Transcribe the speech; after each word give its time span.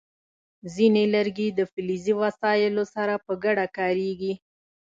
ځینې 0.73 1.03
لرګي 1.15 1.47
د 1.53 1.59
فلزي 1.71 2.13
وسایلو 2.21 2.83
سره 2.95 3.13
په 3.25 3.33
ګډه 3.43 3.65
کارېږي. 3.77 4.33